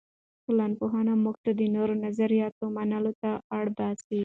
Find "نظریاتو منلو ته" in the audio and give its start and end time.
2.05-3.31